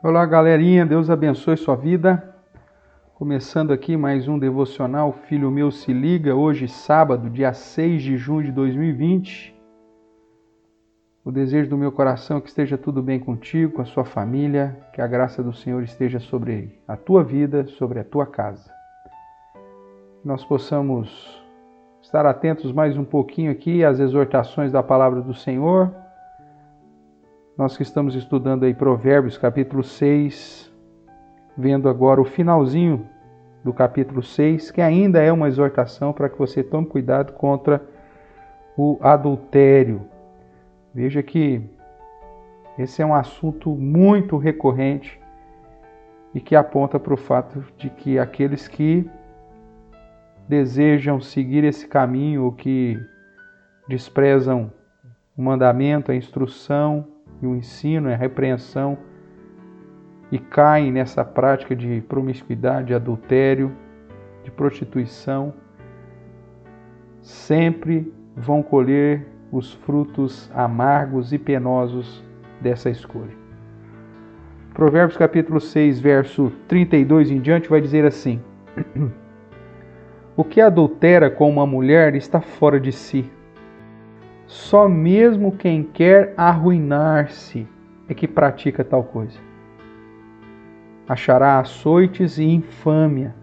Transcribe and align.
Olá, 0.00 0.24
galerinha, 0.24 0.86
Deus 0.86 1.10
abençoe 1.10 1.56
sua 1.56 1.74
vida. 1.74 2.32
Começando 3.16 3.72
aqui 3.72 3.96
mais 3.96 4.28
um 4.28 4.38
devocional 4.38 5.12
Filho 5.12 5.50
Meu 5.50 5.72
Se 5.72 5.92
Liga, 5.92 6.36
hoje, 6.36 6.68
sábado, 6.68 7.28
dia 7.28 7.52
6 7.52 8.00
de 8.00 8.16
junho 8.16 8.44
de 8.44 8.52
2020. 8.52 9.52
O 11.24 11.32
desejo 11.32 11.68
do 11.68 11.76
meu 11.76 11.90
coração 11.90 12.36
é 12.36 12.40
que 12.40 12.46
esteja 12.46 12.78
tudo 12.78 13.02
bem 13.02 13.18
contigo, 13.18 13.72
com 13.72 13.82
a 13.82 13.86
sua 13.86 14.04
família, 14.04 14.78
que 14.92 15.00
a 15.02 15.06
graça 15.08 15.42
do 15.42 15.52
Senhor 15.52 15.82
esteja 15.82 16.20
sobre 16.20 16.80
a 16.86 16.96
tua 16.96 17.24
vida, 17.24 17.66
sobre 17.66 17.98
a 17.98 18.04
tua 18.04 18.24
casa. 18.24 18.70
Que 20.22 20.28
nós 20.28 20.44
possamos 20.44 21.44
estar 22.00 22.24
atentos 22.24 22.70
mais 22.70 22.96
um 22.96 23.04
pouquinho 23.04 23.50
aqui 23.50 23.84
às 23.84 23.98
exortações 23.98 24.70
da 24.70 24.80
palavra 24.80 25.20
do 25.20 25.34
Senhor 25.34 25.92
nós 27.58 27.76
que 27.76 27.82
estamos 27.82 28.14
estudando 28.14 28.62
aí 28.62 28.72
Provérbios 28.72 29.36
capítulo 29.36 29.82
6, 29.82 30.72
vendo 31.56 31.88
agora 31.88 32.20
o 32.20 32.24
finalzinho 32.24 33.04
do 33.64 33.72
capítulo 33.72 34.22
6, 34.22 34.70
que 34.70 34.80
ainda 34.80 35.20
é 35.20 35.32
uma 35.32 35.48
exortação 35.48 36.12
para 36.12 36.28
que 36.28 36.38
você 36.38 36.62
tome 36.62 36.86
cuidado 36.86 37.32
contra 37.32 37.82
o 38.76 38.96
adultério. 39.00 40.02
Veja 40.94 41.20
que 41.20 41.60
esse 42.78 43.02
é 43.02 43.06
um 43.06 43.12
assunto 43.12 43.70
muito 43.74 44.36
recorrente 44.36 45.20
e 46.32 46.40
que 46.40 46.54
aponta 46.54 47.00
para 47.00 47.14
o 47.14 47.16
fato 47.16 47.64
de 47.76 47.90
que 47.90 48.20
aqueles 48.20 48.68
que 48.68 49.10
desejam 50.46 51.20
seguir 51.20 51.64
esse 51.64 51.88
caminho 51.88 52.44
ou 52.44 52.52
que 52.52 52.96
desprezam 53.88 54.72
o 55.36 55.42
mandamento, 55.42 56.12
a 56.12 56.14
instrução, 56.14 57.17
e 57.40 57.46
o 57.46 57.54
ensino, 57.54 58.10
a 58.10 58.16
repreensão, 58.16 58.98
e 60.30 60.38
caem 60.38 60.92
nessa 60.92 61.24
prática 61.24 61.74
de 61.74 62.02
promiscuidade, 62.02 62.88
de 62.88 62.94
adultério, 62.94 63.72
de 64.44 64.50
prostituição, 64.50 65.54
sempre 67.22 68.12
vão 68.36 68.62
colher 68.62 69.26
os 69.50 69.72
frutos 69.72 70.50
amargos 70.54 71.32
e 71.32 71.38
penosos 71.38 72.22
dessa 72.60 72.90
escolha. 72.90 73.36
Provérbios 74.74 75.16
capítulo 75.16 75.60
6, 75.60 75.98
verso 75.98 76.52
32 76.68 77.30
em 77.30 77.40
diante 77.40 77.68
vai 77.68 77.80
dizer 77.80 78.04
assim: 78.04 78.40
O 80.36 80.44
que 80.44 80.60
adultera 80.60 81.30
com 81.30 81.50
uma 81.50 81.66
mulher 81.66 82.14
está 82.14 82.40
fora 82.40 82.78
de 82.78 82.92
si 82.92 83.28
só 84.48 84.88
mesmo 84.88 85.52
quem 85.52 85.82
quer 85.82 86.32
arruinar-se 86.34 87.68
é 88.08 88.14
que 88.14 88.26
pratica 88.26 88.82
tal 88.82 89.04
coisa. 89.04 89.38
Achará 91.06 91.60
açoites 91.60 92.38
e 92.38 92.44
infâmia, 92.44 93.34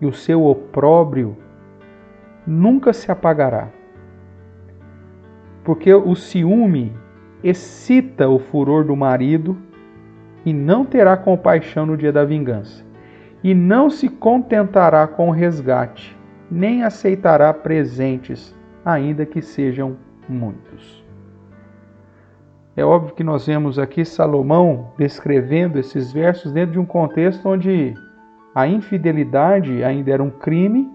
e 0.00 0.06
o 0.06 0.12
seu 0.12 0.44
opróbrio 0.44 1.36
nunca 2.46 2.92
se 2.92 3.10
apagará. 3.10 3.68
Porque 5.64 5.92
o 5.92 6.14
ciúme 6.14 6.92
excita 7.42 8.28
o 8.28 8.38
furor 8.38 8.84
do 8.84 8.94
marido 8.94 9.56
e 10.44 10.52
não 10.52 10.84
terá 10.84 11.16
compaixão 11.16 11.84
no 11.84 11.96
dia 11.96 12.12
da 12.12 12.24
vingança, 12.24 12.84
e 13.42 13.52
não 13.52 13.90
se 13.90 14.08
contentará 14.08 15.08
com 15.08 15.30
o 15.30 15.32
resgate, 15.32 16.16
nem 16.48 16.84
aceitará 16.84 17.52
presentes 17.52 18.55
ainda 18.86 19.26
que 19.26 19.42
sejam 19.42 19.96
muitos. 20.28 21.04
É 22.76 22.84
óbvio 22.84 23.16
que 23.16 23.24
nós 23.24 23.44
vemos 23.44 23.80
aqui 23.80 24.04
Salomão 24.04 24.92
descrevendo 24.96 25.76
esses 25.76 26.12
versos 26.12 26.52
dentro 26.52 26.72
de 26.72 26.78
um 26.78 26.86
contexto 26.86 27.48
onde 27.48 27.94
a 28.54 28.68
infidelidade 28.68 29.82
ainda 29.82 30.12
era 30.12 30.22
um 30.22 30.30
crime 30.30 30.88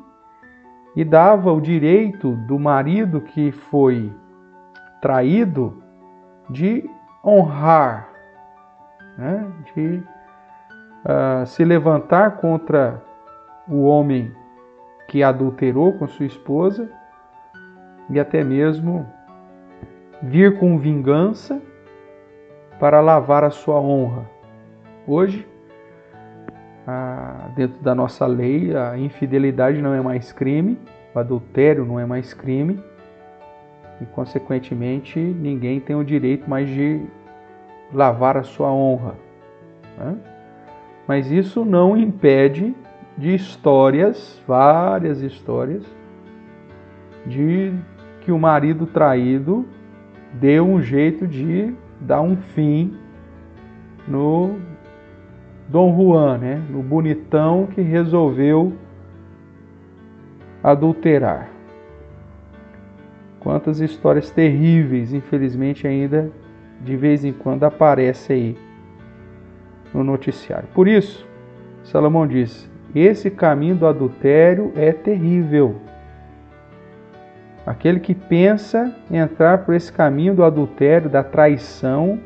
e 0.96 1.04
dava 1.04 1.52
o 1.52 1.60
direito 1.60 2.32
do 2.48 2.58
marido 2.58 3.20
que 3.20 3.52
foi 3.52 4.14
traído 5.02 5.84
de 6.50 6.90
honrar, 7.26 8.10
né? 9.18 9.52
de 9.74 10.04
uh, 11.04 11.46
se 11.46 11.66
levantar 11.66 12.38
contra 12.38 13.04
o 13.68 13.84
homem 13.84 14.32
que 15.08 15.24
adulterou 15.24 15.94
com 15.94 16.08
sua 16.08 16.26
esposa 16.26 16.90
e 18.12 18.20
até 18.20 18.44
mesmo 18.44 19.08
vir 20.22 20.60
com 20.60 20.78
vingança 20.78 21.62
para 22.80 23.00
lavar 23.00 23.44
a 23.44 23.50
sua 23.50 23.80
honra. 23.80 24.30
Hoje, 25.08 25.48
dentro 27.56 27.82
da 27.82 27.96
nossa 27.96 28.26
lei, 28.28 28.76
a 28.76 28.98
infidelidade 28.98 29.82
não 29.82 29.94
é 29.94 30.02
mais 30.02 30.32
crime, 30.32 30.78
o 31.16 31.20
adultério 31.20 31.86
não 31.86 32.00
é 32.00 32.06
mais 32.06 32.34
crime, 32.34 32.84
e 34.02 34.06
consequentemente 34.06 35.20
ninguém 35.20 35.80
tem 35.80 35.96
o 35.96 36.04
direito 36.04 36.50
mais 36.50 36.68
de 36.68 37.02
lavar 37.94 38.36
a 38.36 38.44
sua 38.44 38.72
honra. 38.72 39.16
Né? 39.98 40.18
Mas 41.08 41.32
isso 41.32 41.64
não 41.64 41.96
impede 41.96 42.76
de 43.18 43.36
histórias, 43.36 44.42
várias 44.48 45.22
histórias, 45.22 45.84
de 47.26 47.74
que 48.22 48.32
o 48.32 48.40
marido 48.40 48.86
traído 48.86 49.66
deu 50.34 50.66
um 50.68 50.82
jeito 50.82 51.28
de 51.28 51.74
dar 52.00 52.22
um 52.22 52.38
fim 52.38 52.96
no 54.08 54.58
Dom 55.68 55.96
Juan, 55.96 56.38
né? 56.38 56.62
no 56.70 56.82
bonitão 56.82 57.68
que 57.68 57.82
resolveu 57.82 58.74
adulterar. 60.64 61.50
Quantas 63.40 63.80
histórias 63.80 64.30
terríveis, 64.30 65.14
infelizmente, 65.14 65.88
ainda 65.88 66.32
de 66.80 66.96
vez 66.96 67.26
em 67.26 67.34
quando 67.34 67.64
aparece 67.64 68.34
aí 68.34 68.58
no 69.94 70.04
noticiário. 70.04 70.68
Por 70.74 70.88
isso, 70.88 71.28
Salomão 71.84 72.28
diz: 72.28 72.70
esse 72.94 73.30
caminho 73.32 73.76
do 73.76 73.88
adultério 73.88 74.72
é 74.76 74.92
terrível. 74.92 75.76
Aquele 77.66 78.00
que 78.00 78.16
pensa 78.16 78.92
entrar 79.12 79.60
por 79.60 79.76
esse 79.76 79.92
caminho 79.92 80.34
do 80.34 80.44
adultério, 80.44 81.10
da 81.10 81.24
traição, 81.24 82.20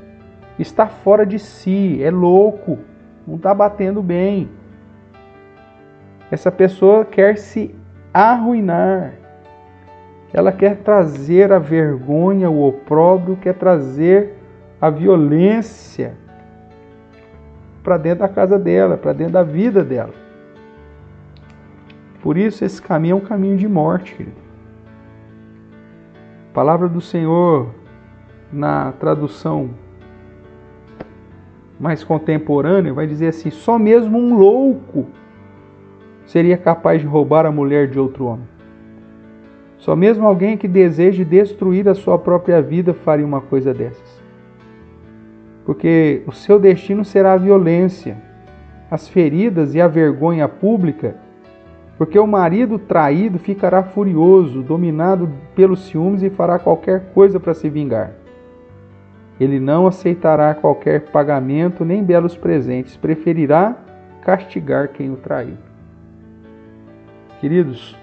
está 0.57 0.87
fora 0.87 1.25
de 1.25 1.37
si, 1.37 2.01
é 2.01 2.09
louco, 2.09 2.79
não 3.27 3.35
está 3.35 3.53
batendo 3.53 4.01
bem. 4.01 4.49
Essa 6.31 6.51
pessoa 6.51 7.03
quer 7.03 7.37
se 7.37 7.75
arruinar, 8.13 9.13
ela 10.33 10.51
quer 10.53 10.77
trazer 10.77 11.51
a 11.51 11.59
vergonha, 11.59 12.49
o 12.49 12.65
opróbrio, 12.65 13.35
quer 13.35 13.55
trazer 13.55 14.35
a 14.79 14.89
violência 14.89 16.13
para 17.83 17.97
dentro 17.97 18.19
da 18.19 18.29
casa 18.29 18.57
dela, 18.57 18.97
para 18.97 19.13
dentro 19.13 19.33
da 19.33 19.43
vida 19.43 19.83
dela. 19.83 20.13
Por 22.21 22.37
isso, 22.37 22.63
esse 22.63 22.81
caminho 22.81 23.13
é 23.13 23.15
um 23.17 23.21
caminho 23.21 23.57
de 23.57 23.67
morte, 23.67 24.15
querido 24.15 24.44
palavra 26.55 26.87
do 26.87 27.01
Senhor 27.01 27.67
na 28.49 28.93
tradução 28.93 29.71
mais 31.77 32.01
contemporânea 32.01 32.93
vai 32.93 33.05
dizer 33.05 33.27
assim: 33.27 33.51
só 33.51 33.77
mesmo 33.77 34.17
um 34.17 34.37
louco 34.37 35.05
seria 36.25 36.57
capaz 36.57 37.01
de 37.01 37.07
roubar 37.07 37.45
a 37.45 37.51
mulher 37.51 37.89
de 37.89 37.99
outro 37.99 38.27
homem. 38.27 38.47
Só 39.77 39.97
mesmo 39.97 40.25
alguém 40.25 40.55
que 40.55 40.65
deseje 40.65 41.25
destruir 41.25 41.89
a 41.89 41.93
sua 41.93 42.17
própria 42.17 42.61
vida 42.61 42.93
faria 42.93 43.25
uma 43.25 43.41
coisa 43.41 43.73
dessas. 43.73 44.23
Porque 45.65 46.23
o 46.25 46.31
seu 46.31 46.57
destino 46.57 47.03
será 47.03 47.33
a 47.33 47.37
violência, 47.37 48.17
as 48.89 49.09
feridas 49.09 49.75
e 49.75 49.81
a 49.81 49.89
vergonha 49.89 50.47
pública 50.47 51.17
porque 51.97 52.19
o 52.19 52.27
marido 52.27 52.77
traído 52.77 53.39
ficará 53.39 53.83
furioso, 53.83 54.61
dominado 54.61 55.31
pelos 55.55 55.85
ciúmes 55.85 56.21
e 56.21 56.29
fará 56.29 56.59
qualquer 56.59 57.11
coisa 57.13 57.39
para 57.39 57.53
se 57.53 57.69
vingar. 57.69 58.11
Ele 59.39 59.59
não 59.59 59.87
aceitará 59.87 60.53
qualquer 60.53 61.11
pagamento 61.11 61.85
nem 61.85 62.03
belos 62.03 62.35
presentes, 62.35 62.97
preferirá 62.97 63.75
castigar 64.21 64.89
quem 64.89 65.11
o 65.11 65.17
traiu. 65.17 65.57
Queridos, 67.39 67.97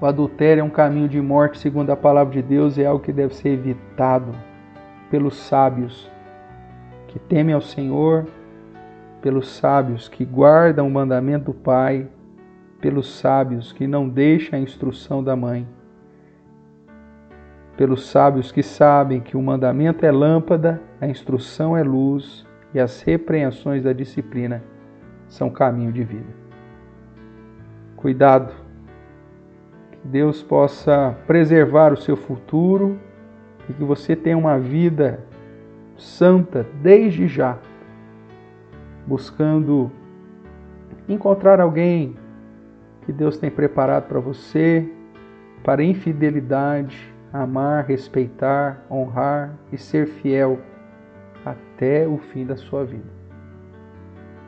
o 0.00 0.06
adultério 0.06 0.60
é 0.60 0.64
um 0.64 0.70
caminho 0.70 1.08
de 1.08 1.20
morte, 1.20 1.58
segundo 1.58 1.90
a 1.90 1.96
palavra 1.96 2.34
de 2.34 2.42
Deus, 2.42 2.78
é 2.78 2.86
algo 2.86 3.02
que 3.02 3.12
deve 3.12 3.34
ser 3.34 3.50
evitado 3.50 4.34
pelos 5.10 5.36
sábios 5.36 6.10
que 7.08 7.18
temem 7.18 7.54
ao 7.54 7.62
Senhor, 7.62 8.26
pelos 9.22 9.48
sábios 9.56 10.08
que 10.08 10.24
guardam 10.24 10.86
o 10.86 10.90
mandamento 10.90 11.46
do 11.46 11.54
Pai 11.54 12.06
pelos 12.80 13.18
sábios 13.18 13.72
que 13.72 13.86
não 13.86 14.08
deixam 14.08 14.58
a 14.58 14.62
instrução 14.62 15.22
da 15.22 15.34
mãe, 15.34 15.66
pelos 17.76 18.06
sábios 18.08 18.50
que 18.50 18.62
sabem 18.62 19.20
que 19.20 19.36
o 19.36 19.42
mandamento 19.42 20.04
é 20.04 20.10
lâmpada, 20.10 20.80
a 21.00 21.06
instrução 21.06 21.76
é 21.76 21.82
luz 21.82 22.46
e 22.72 22.80
as 22.80 23.02
repreensões 23.02 23.82
da 23.82 23.92
disciplina 23.92 24.62
são 25.28 25.50
caminho 25.50 25.92
de 25.92 26.02
vida. 26.02 26.46
Cuidado, 27.96 28.54
que 29.90 30.08
Deus 30.08 30.42
possa 30.42 31.16
preservar 31.26 31.92
o 31.92 31.96
seu 31.96 32.16
futuro 32.16 32.98
e 33.68 33.72
que 33.72 33.84
você 33.84 34.14
tenha 34.14 34.38
uma 34.38 34.58
vida 34.58 35.20
santa 35.96 36.66
desde 36.82 37.26
já, 37.26 37.58
buscando 39.06 39.90
encontrar 41.08 41.60
alguém 41.60 42.16
que 43.06 43.12
Deus 43.12 43.38
tem 43.38 43.48
preparado 43.48 44.08
para 44.08 44.18
você, 44.18 44.84
para 45.62 45.82
infidelidade, 45.82 47.14
amar, 47.32 47.84
respeitar, 47.84 48.84
honrar 48.90 49.56
e 49.72 49.78
ser 49.78 50.08
fiel 50.08 50.60
até 51.44 52.06
o 52.06 52.18
fim 52.18 52.44
da 52.44 52.56
sua 52.56 52.84
vida. 52.84 53.08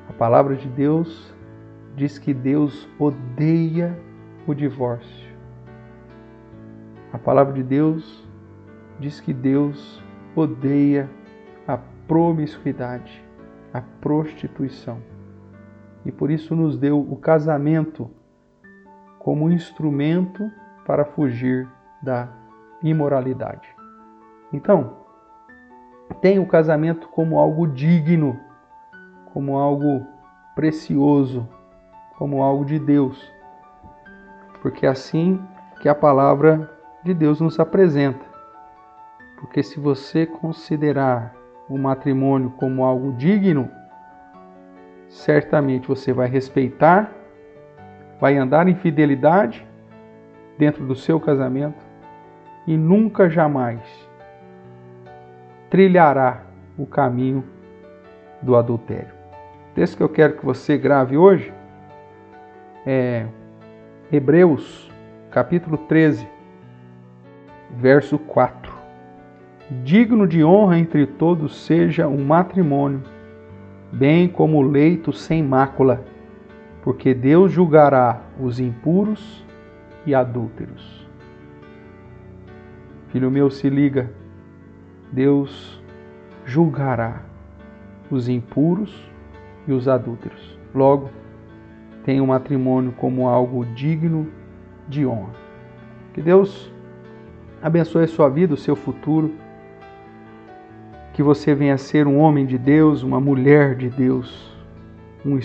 A 0.08 0.12
palavra 0.12 0.56
de 0.56 0.68
Deus 0.68 1.32
diz 1.94 2.18
que 2.18 2.34
Deus 2.34 2.88
odeia 2.98 3.96
o 4.44 4.52
divórcio. 4.52 5.28
A 7.12 7.18
palavra 7.18 7.52
de 7.52 7.62
Deus 7.62 8.28
diz 8.98 9.20
que 9.20 9.32
Deus 9.32 10.02
odeia 10.34 11.08
a 11.66 11.78
promiscuidade, 12.08 13.24
a 13.72 13.80
prostituição. 14.00 14.98
E 16.04 16.10
por 16.10 16.28
isso 16.28 16.56
nos 16.56 16.76
deu 16.76 17.00
o 17.00 17.16
casamento 17.16 18.10
como 19.28 19.50
instrumento 19.50 20.50
para 20.86 21.04
fugir 21.04 21.68
da 22.00 22.30
imoralidade. 22.82 23.68
Então, 24.50 24.96
tenha 26.22 26.40
o 26.40 26.46
casamento 26.46 27.10
como 27.10 27.38
algo 27.38 27.66
digno, 27.66 28.40
como 29.34 29.58
algo 29.58 30.06
precioso, 30.54 31.46
como 32.16 32.42
algo 32.42 32.64
de 32.64 32.78
Deus. 32.78 33.30
Porque 34.62 34.86
é 34.86 34.88
assim 34.88 35.38
que 35.82 35.90
a 35.90 35.94
palavra 35.94 36.66
de 37.04 37.12
Deus 37.12 37.38
nos 37.38 37.60
apresenta. 37.60 38.24
Porque 39.40 39.62
se 39.62 39.78
você 39.78 40.24
considerar 40.24 41.34
o 41.68 41.76
matrimônio 41.76 42.48
como 42.52 42.82
algo 42.82 43.12
digno, 43.12 43.68
certamente 45.06 45.86
você 45.86 46.14
vai 46.14 46.28
respeitar, 46.28 47.12
vai 48.20 48.36
andar 48.36 48.68
em 48.68 48.74
fidelidade 48.74 49.66
dentro 50.58 50.84
do 50.84 50.94
seu 50.94 51.20
casamento 51.20 51.78
e 52.66 52.76
nunca 52.76 53.30
jamais 53.30 53.80
trilhará 55.70 56.42
o 56.76 56.86
caminho 56.86 57.44
do 58.42 58.56
adultério. 58.56 59.14
O 59.70 59.74
texto 59.74 59.96
que 59.96 60.02
eu 60.02 60.08
quero 60.08 60.34
que 60.34 60.44
você 60.44 60.76
grave 60.76 61.16
hoje 61.16 61.52
é 62.86 63.26
Hebreus, 64.10 64.90
capítulo 65.30 65.76
13, 65.76 66.26
verso 67.70 68.18
4. 68.18 68.72
Digno 69.84 70.26
de 70.26 70.42
honra 70.42 70.78
entre 70.78 71.06
todos 71.06 71.64
seja 71.66 72.08
um 72.08 72.24
matrimônio, 72.24 73.02
bem 73.92 74.26
como 74.26 74.58
o 74.58 74.62
leito 74.62 75.12
sem 75.12 75.42
mácula, 75.42 76.02
porque 76.82 77.14
Deus 77.14 77.52
julgará 77.52 78.22
os 78.40 78.60
impuros 78.60 79.44
e 80.06 80.14
adúlteros. 80.14 81.06
Filho 83.08 83.30
meu, 83.30 83.50
se 83.50 83.68
liga. 83.68 84.10
Deus 85.10 85.82
julgará 86.44 87.22
os 88.10 88.28
impuros 88.28 89.10
e 89.66 89.72
os 89.72 89.88
adúlteros. 89.88 90.58
Logo, 90.74 91.10
tenha 92.04 92.22
o 92.22 92.26
matrimônio 92.26 92.92
como 92.92 93.28
algo 93.28 93.64
digno 93.66 94.28
de 94.88 95.06
honra. 95.06 95.32
Que 96.12 96.22
Deus 96.22 96.72
abençoe 97.62 98.04
a 98.04 98.08
sua 98.08 98.28
vida, 98.28 98.54
o 98.54 98.56
seu 98.56 98.76
futuro. 98.76 99.32
Que 101.12 101.22
você 101.22 101.54
venha 101.54 101.74
a 101.74 101.78
ser 101.78 102.06
um 102.06 102.18
homem 102.18 102.46
de 102.46 102.56
Deus, 102.56 103.02
uma 103.02 103.20
mulher 103.20 103.74
de 103.74 103.88
Deus, 103.88 104.56
um 105.24 105.36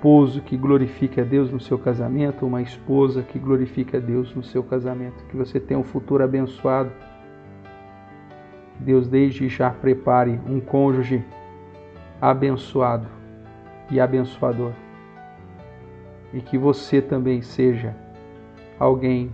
esposo 0.00 0.40
que 0.40 0.56
glorifique 0.56 1.20
a 1.20 1.24
Deus 1.24 1.52
no 1.52 1.60
seu 1.60 1.78
casamento, 1.78 2.46
uma 2.46 2.62
esposa 2.62 3.22
que 3.22 3.38
glorifique 3.38 3.94
a 3.94 4.00
Deus 4.00 4.34
no 4.34 4.42
seu 4.42 4.62
casamento. 4.62 5.22
Que 5.26 5.36
você 5.36 5.60
tenha 5.60 5.78
um 5.78 5.84
futuro 5.84 6.24
abençoado 6.24 6.90
Deus 8.78 9.06
desde 9.06 9.46
já 9.46 9.68
prepare 9.68 10.40
um 10.48 10.58
cônjuge 10.58 11.22
abençoado 12.18 13.06
e 13.90 14.00
abençoador. 14.00 14.72
E 16.32 16.40
que 16.40 16.56
você 16.56 17.02
também 17.02 17.42
seja 17.42 17.94
alguém 18.78 19.30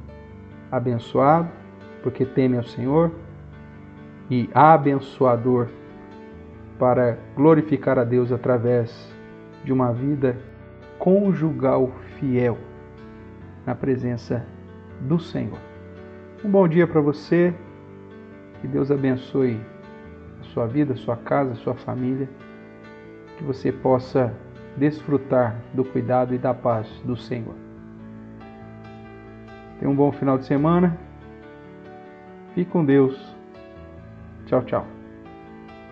abençoado, 0.72 1.48
porque 2.02 2.26
teme 2.26 2.56
ao 2.56 2.64
Senhor, 2.64 3.12
e 4.28 4.50
abençoador 4.52 5.68
para 6.76 7.16
glorificar 7.36 8.00
a 8.00 8.04
Deus 8.04 8.32
através 8.32 9.14
de 9.64 9.72
uma 9.72 9.92
vida 9.92 10.36
conjugal 10.98 11.92
fiel 12.18 12.58
na 13.64 13.74
presença 13.74 14.44
do 15.00 15.18
Senhor. 15.18 15.58
Um 16.44 16.50
bom 16.50 16.66
dia 16.68 16.86
para 16.86 17.00
você. 17.00 17.54
Que 18.60 18.68
Deus 18.68 18.90
abençoe 18.90 19.60
a 20.40 20.44
sua 20.44 20.66
vida, 20.66 20.94
a 20.94 20.96
sua 20.96 21.16
casa, 21.16 21.52
a 21.52 21.56
sua 21.56 21.74
família. 21.74 22.28
Que 23.36 23.44
você 23.44 23.70
possa 23.70 24.34
desfrutar 24.76 25.56
do 25.74 25.84
cuidado 25.84 26.34
e 26.34 26.38
da 26.38 26.54
paz 26.54 26.88
do 27.04 27.16
Senhor. 27.16 27.54
Tenha 29.78 29.90
um 29.90 29.96
bom 29.96 30.10
final 30.12 30.38
de 30.38 30.46
semana. 30.46 30.96
Fique 32.54 32.70
com 32.70 32.84
Deus. 32.84 33.34
Tchau, 34.46 34.62
tchau. 34.62 34.95